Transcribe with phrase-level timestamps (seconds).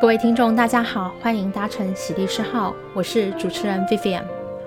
[0.00, 4.22] 各位听众，大家好，欢迎搭乘喜律师号，我是主持人 Vivian。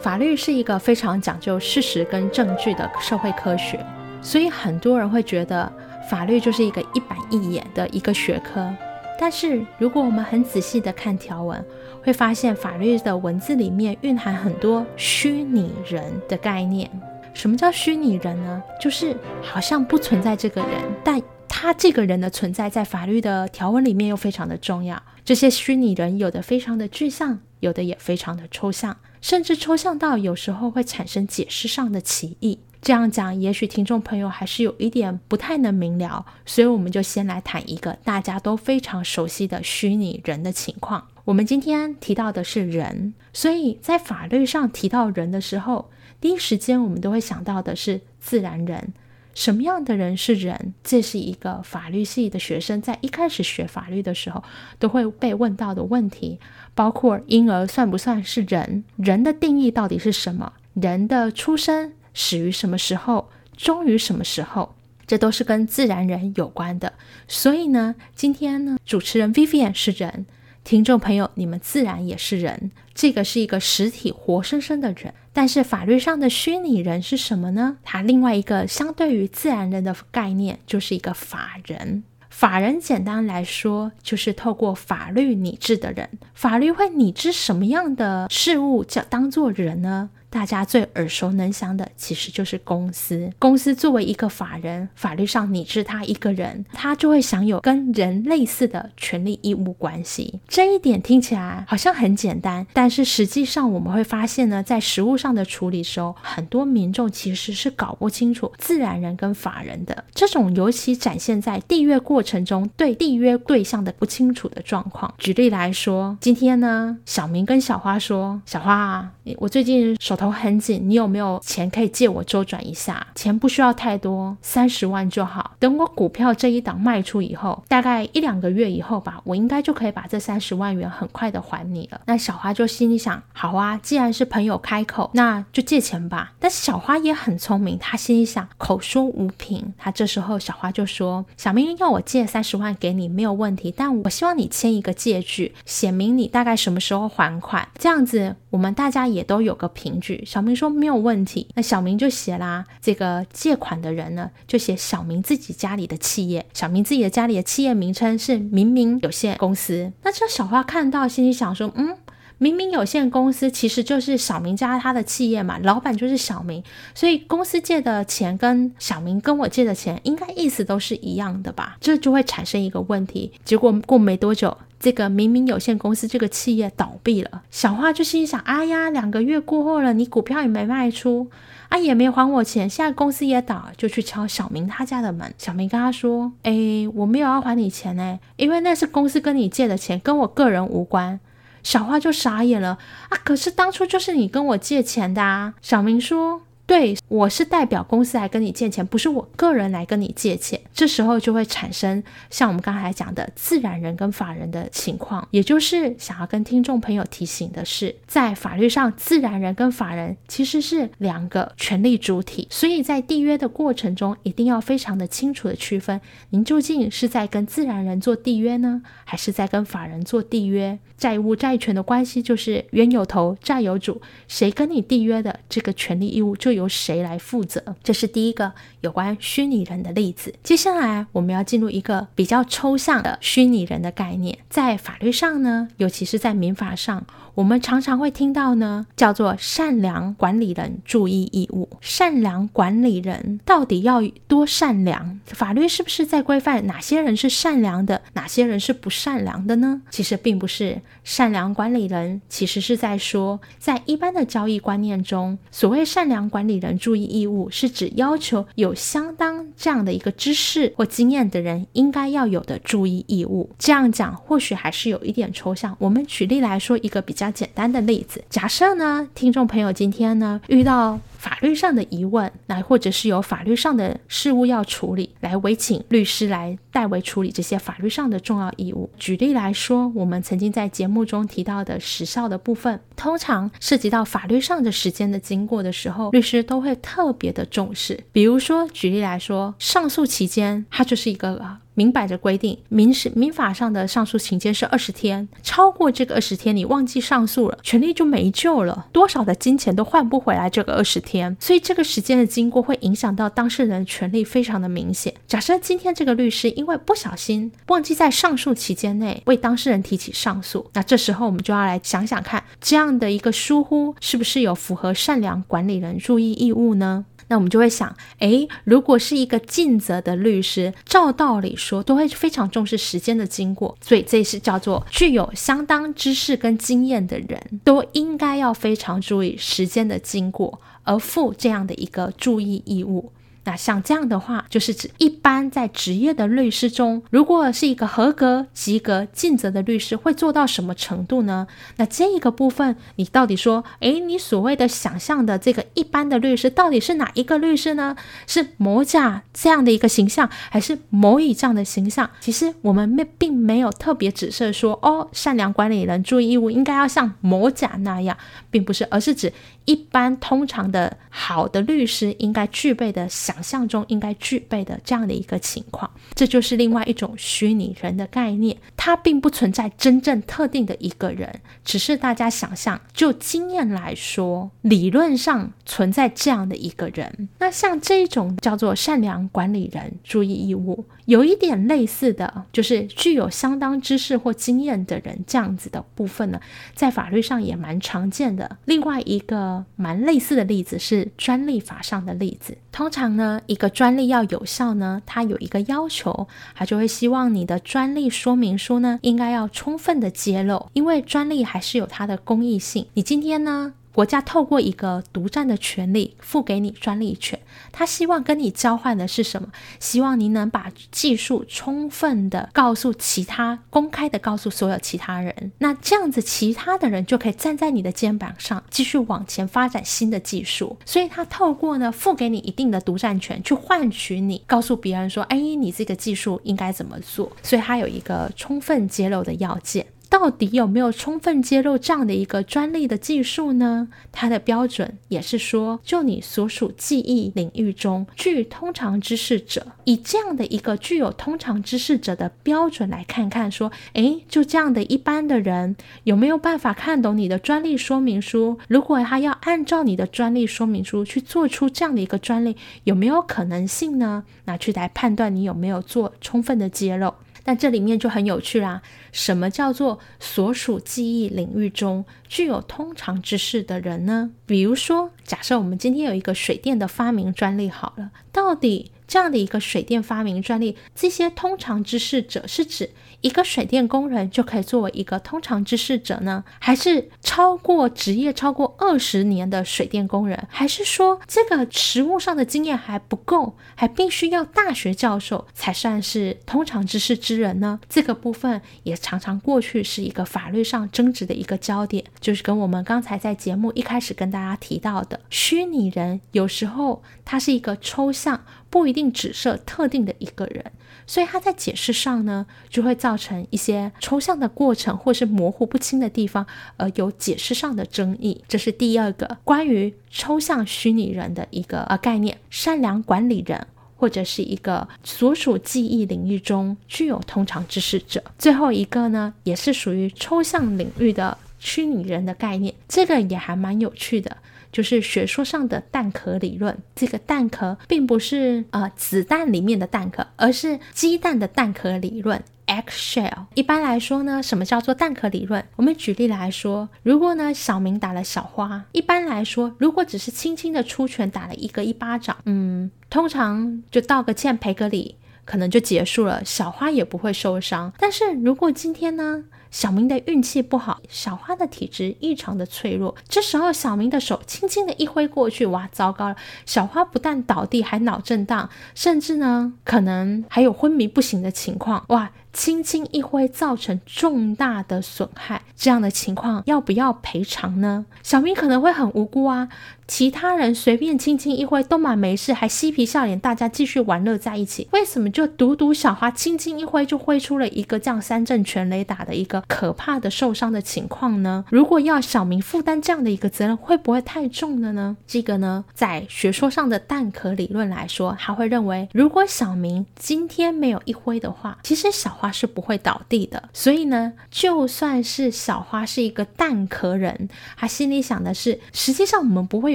[0.00, 3.78] 法律是一个非常讲究事实跟证据的社会科学，
[4.20, 5.72] 所以很多人会觉得
[6.10, 8.68] 法律就是一个一板一眼的一个学科。
[9.16, 11.64] 但是如果我们很仔细的看条文，
[12.02, 16.90] 会发现法律的文字里面蕴含很多虚拟人的概念。
[17.32, 18.60] 什么叫虚拟人呢？
[18.80, 20.70] 就是好像不存在这个人，
[21.04, 21.22] 但
[21.62, 25.00] 他这个人的存在在法律的条文里面又非常的重要。
[25.24, 32.58] 这些虚拟人有的非常的具象，有的也非常的抽象，甚至抽象到有时候会产生解释上的歧义。
[32.80, 41.06] 这样讲，也许听众朋友还是有一点不太能明了，所以我们就先来谈一个大家都非常熟悉的虚拟人的情况。
[41.24, 48.92] 我们今天提到的是人，所以在法律上提到人的时候，第一时间我们都会想到的是自然人。
[49.34, 50.74] 什么样的人是人？
[50.84, 54.42] 这是一个法律系的学生在一开始学法律的时候
[54.78, 56.38] 都会被问到的问题，
[56.74, 58.84] 包括婴儿算不算是人？
[58.96, 60.52] 人的定义到底是什么？
[60.74, 63.30] 人的出生始于什么时候？
[63.56, 64.74] 终于什么时候？
[65.06, 66.92] 这都是跟自然人有关的。
[67.28, 70.26] 所以呢，今天呢，主持人 Vivian 是人。
[70.64, 75.12] 听众朋友，你们自然也是人，这个是一个实体活生生的人。
[75.32, 77.78] 但是法律上的虚拟人是什么呢？
[77.82, 82.04] 它另外一个相对于自然人的概念，就是一个法人。
[82.30, 86.08] 法人简单来说，就是透过法律拟制的人。
[86.34, 90.10] 法律会拟制什么样的事物叫当做人呢？
[90.32, 93.30] 大家最耳熟能详的其实就是公司。
[93.38, 100.40] 公司作为一个法人，法律上你是他一个人，他就会享有跟人类似的权利义务关系。
[100.48, 110.02] 这一点听起来好像很简单，但是实际上我们会发现呢，在实务上的处理时候，很多民众其实是搞不清楚自然人跟法人的。
[110.14, 115.12] 这种尤其展现在缔约过程中对缔约对象的不清楚的状况。
[115.18, 123.06] 举例来说，今天呢，小明跟小花说：“小花啊，我最近手头……”很紧，你有没有钱可以借我周转一下？
[123.14, 125.52] 钱不需要太多，三十万就好。
[125.60, 132.00] 等我股票这一档卖出以后，大概一两个月以后吧，我应该就可以把这三十万元很快的还你了。
[132.06, 136.32] 那小花就心里想：好啊，既然是朋友开口，那就借钱吧。
[136.40, 139.72] 但是小花也很聪明，她心里想：口说无凭。
[139.78, 150.11] 她这时候小花就说：小明要我借三十万给你没有问题，但我希望你签一个借据，写明你大概什么时候还款，这样子我们大家也都有个凭据。
[150.26, 152.64] 小明说没有问题，那小明就写啦。
[152.80, 159.92] 这个借款的人呢，就写小明自己家里的企业，小明自己的家里的企业名称是明明有限公司。
[160.02, 161.96] 那这小花看到，心里想说，嗯，
[162.42, 166.60] 明明有限公司其实就是小明家他的企业嘛，老板就是小明，
[166.92, 171.76] 所以公司借的钱跟小明跟我借的钱，应该意思都是一样的吧？
[171.80, 173.30] 这就会产生一个问题。
[173.44, 174.56] 结果过没多久。
[174.80, 181.30] 这个明明有限公司这个企业倒闭了，小花就心想：哎呀，两个月过后了，你股票也没卖出，
[181.68, 185.32] 啊，也没还我钱，现在公司也倒，就去敲小明他家的门。
[185.38, 186.52] 小明跟他说：哎，
[186.94, 191.20] 我没有要还你钱呢，因为那是公司跟你借的钱，跟我个人无关。
[191.62, 192.78] 小花就傻眼了，
[193.08, 195.54] 啊，可是当初就是你跟我借钱的啊。
[195.60, 196.42] 小明说。
[196.72, 200.58] 对，我是代表公司来跟你借钱，不是我个人来跟你借钱。
[200.72, 216.00] 这时候就会产生像我们刚才讲的自然人跟法人的情况，也就是想要跟听众朋友提醒的是，在法律上，自然人跟法人其实是两个权利主体，所以在缔约的过程中，一定要非常的清楚的区分，
[216.30, 220.78] 您究竟是在跟自然人做缔约呢，还是在跟法人做缔约？
[220.96, 226.61] 债务债权的关系就是冤有头债有主，谁跟你缔约的，这个权利义务就有。
[226.62, 227.60] 由谁来负责？
[227.82, 230.32] 这是第一个有关虚拟人的例子。
[230.42, 237.04] 接下来我们要进入一个比较抽象的虚拟人的概念，在法律上呢，尤其是在民法上。
[237.34, 241.66] 我们常常会听到呢，叫做善良管理人注意义务。
[241.80, 245.18] 善良管理人到底要多善良？
[245.24, 249.80] 法律是不是在规范哪些人是善良的，哪些人是不善良的呢？
[249.90, 250.82] 其实并不是。
[251.04, 263.48] 善良管理人其实是在说，在一般的交易观念中，所谓善良管理人注意义务，是指要求有相当这样的一个知识或经验的人应该要有的注意义务。
[263.58, 265.74] 这样讲或许还是有一点抽象。
[265.78, 267.21] 我们举例来说一个比较。
[267.22, 278.90] 较简单的例子，假设呢，听众朋友今天呢遇到法律上的疑问，那或者是有法律上的事务要处理，来委请律师来代为处理这些法律上的重要义务。
[278.98, 288.02] 举例来说，我们曾经在节目中提到的时效的部分，通常涉及到法律上的时间的经过的时候，律师都会特别的重视。
[288.10, 291.58] 比如说，举例来说，上诉期间，它就是一个。
[291.74, 301.36] 明摆着规定，民事民法上的上诉期间是二十天，超过这个二十天，你忘记上诉了，权利就没救了，多少的金钱都换不回来这个二十天天。
[301.38, 305.12] 所以这个时间的经过会影响到当事人的权利，非常的明显。
[305.26, 317.04] 假设今天这个律师因为不小心忘记在上诉期间内为当事人提起上诉，那这时候我们就要来想想看，这样的一个疏忽是不是有符合善良管理人注意义务呢？
[317.28, 333.12] 那我们就会想，诶，如果是一个尽责的律师，照道理说都会非常重视时间的经过，所以这是叫做具有相当知识跟经验的人，都应该要非常注意时间的经过，而负这样的一个注意义务。
[333.44, 341.48] 那像这样的话，就是指一般在职业的律师中，如果是一个合格、及格、尽责的律师，会做到什么程度呢？
[341.76, 347.96] 那这一个部分，你到底说，诶，你所谓的想象的这个一般的律师，到底是哪一个律师呢？
[348.28, 352.08] 是某甲这样的一个形象，还是某乙这样的形象？
[352.20, 358.16] 其实我们没并没有特别指示说，哦，善良管理人注意义务应该要像某甲那样，
[358.52, 359.32] 并不是，而是指
[359.64, 363.31] 一般通常的好的律师应该具备的想。
[363.32, 368.54] 想象中应该具备的这样的一个情况，这就是另外一种虚拟人的概念。
[368.76, 372.78] 它并不存在真正特定的一个人，只是大家想象。
[372.92, 377.30] 就经验来说，理论上存在这样的一个人。
[377.38, 386.38] 那像这种叫做善良管理人注意义务，有一点类似的就是具有相当知识或经验的人这样子的部分呢，
[386.74, 388.58] 在法律上也蛮常见的。
[388.66, 393.21] 另外一个蛮类似的例子是专利法上的例子，通常呢。
[393.22, 396.26] 呢，一个专利要有效呢，它有一个要求，
[396.56, 402.86] 它就会希望你的专利说明书呢，应该要充分的揭露，因为专利还是有它的公益性。
[402.94, 407.38] 你今天呢，国家透过一个独占的权利赋给你专利权，
[407.70, 409.48] 他希望跟你交换的是什么？
[409.78, 415.52] 希望你能把技术充分的告诉其他，公开的告诉所有其他人。
[415.58, 420.76] 那这样子，其他的人就可以站在你的肩膀上，继续往前发展新的技术。
[420.86, 429.86] 所以，他透过呢，付给你一定的独占权，去换取你告诉别人说：“哎，你这个技术应该怎么做？”所以，他有一个充分揭露的要件。
[430.12, 433.88] 到底有没有充分揭露这样的一个专利的技术呢？
[434.12, 445.74] 它的标准也是说，就你所属技艺领域中具通常知识者，以这样的一个具有通常知识者的标准来看看，说，诶，就这样的一般的人
[446.04, 448.58] 有没有办法看懂你的专利说明书？
[448.68, 452.54] 如果他要按照你的专利说明书去做出这样的一个专利，
[452.84, 454.24] 有没有可能性呢？
[454.44, 457.14] 那去来判断你有没有做充分的揭露。
[457.44, 464.30] 但这里面就很有趣啦，什么叫做所属记忆领域中具有通常知识的人呢？
[464.46, 472.90] 比如说，假设我们今天有一个水电的发明专利，好了，到底这样的一个水电发明专利，这些通常知识者是指
[473.22, 476.44] 一个水电工人就可以作为一个通常知识者呢？
[476.58, 480.46] 还是超过职业超过二十年的水电工人？
[480.50, 487.80] 还是说这个实务上的经验还不够，还必须要大学教授才算是通常知识之人呢？
[487.88, 500.64] 这个部分也常常过去是一个法律上争执的一个焦点，就是跟我们刚才在节目一开始跟大家提到的虚拟人，有时候它是一个抽象，不一定指涉特定的一个人。
[501.06, 506.46] 所以他在解释上呢，就会造成一些抽象的过程，或是模糊不清的地方，
[506.78, 508.42] 而有解释上的争议。
[508.48, 518.22] 这是第二个关于抽象虚拟人的一个呃概念，善良管理人或者是一个所属记忆领域中具有通常知识者。
[518.38, 524.38] 最后一个呢，也是属于抽象领域的虚拟人的概念，这个也还蛮有趣的。
[524.72, 533.44] 就是学说上的蛋壳理论，这个蛋壳并不是呃子弹里面的蛋壳，而是鸡蛋的蛋壳理论 （egg-shell）。
[533.54, 535.62] 一般来说呢，什么叫做蛋壳理论？
[535.76, 547.92] 我们举例来说，如果呢小明打了小花，一般来说，如果只是轻轻的出拳打了一个一巴掌，嗯，通常就道个歉赔个礼，可能就结束了，小花也不会受伤。
[547.98, 553.16] 但是如果今天呢，小明的运气不好，小花的体质异常的脆弱。
[553.26, 556.36] 这时候，小明的手轻轻的一挥过去，哇，糟糕了！
[556.66, 562.04] 小花不但倒地，还脑震荡，甚至呢，可能还有昏迷不醒的情况。
[562.08, 568.04] 哇，轻轻一挥造成重大的损害，这样的情况要不要赔偿呢？
[568.22, 569.68] 小明可能会很无辜啊。
[570.12, 574.86] 其他人随便轻轻一挥都满没事，还嬉皮笑脸，大家继续玩乐在一起。
[574.92, 581.64] 为什么就独独小花轻轻一挥就挥出了一个这样三阵全雷打的一个可怕的受伤的情况呢？
[581.70, 585.16] 如果要小明负担这样的一个责任，会不会太重了呢？
[585.26, 593.70] 这个呢，在学说上的蛋壳理论来说，他会认为，如果小明今天没有一挥的话，其实小花是不会倒地的。
[593.72, 599.94] 所以呢，就算是小花是一个蛋壳人，他心里想的是，实际上我们不会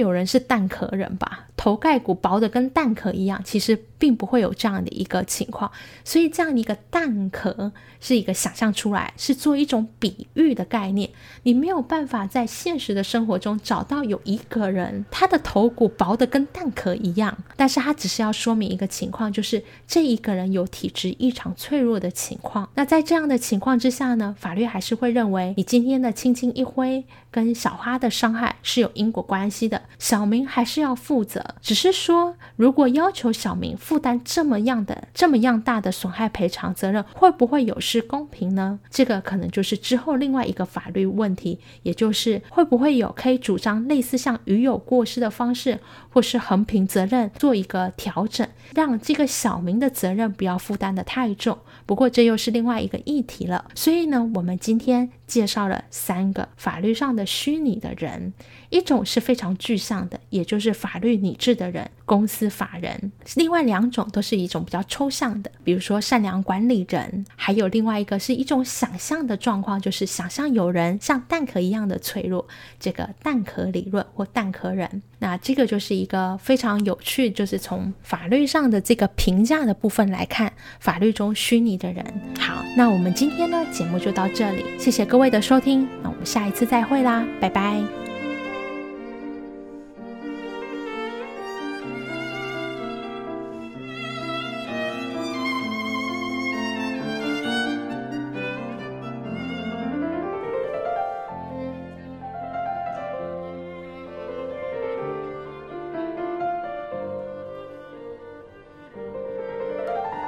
[0.00, 0.07] 有。
[0.08, 1.46] 有人是蛋壳人吧？
[1.54, 5.70] 头盖骨薄的跟蛋壳一样，其实并不会有这样的一个情况。
[6.04, 11.10] 所以这样的一个蛋壳是一个想象出来，是做一种比喻的概念。
[11.42, 22.68] 你没有办法在现实的生活中找到有一个人，他的头骨薄的跟蛋壳一样，但是他只是要说明一个情况，就是这一个人有体质异常脆弱的情况。
[22.74, 29.82] 那在这样的情况之下呢，法律还是会认为你今天的轻轻一挥跟小花的伤害是有因果关系的。
[29.98, 38.78] 小明还是要负责，只是说，如果要求小明负担这么样的、这么样大的损害赔偿责任，会不会有失公平呢？
[38.90, 45.78] 这个可能就是之后另外一个法律问题，也就是会不会有可以主张类似像鱼有过失的方式，
[46.10, 51.56] 或是横平责任做一个调整，让这个小明的责任不要负担的太重。
[51.86, 53.64] 不过这又是另外一个议题了。
[53.74, 58.32] 所以呢，我们今天介绍了三个法律上的虚拟的人。
[58.70, 62.94] 一种是非常具象的，也就是法律拟制的人，公司法人；
[63.36, 72.46] 另外两种都是一种比较抽象的，比如说善良管理人，还有另外一个是一种想象的状况，就是想象有人像蛋壳一样的脆弱，
[72.78, 75.02] 这个蛋壳理论或蛋壳人。
[75.20, 82.04] 那这个就是一个非常有趣，就是从法律上的这个评价的部分来看，法律中虚拟的人。
[82.38, 87.82] 好，那我们今天呢，节目就到这里，谢谢各各位的收听，那我们下一次再会啦，拜拜。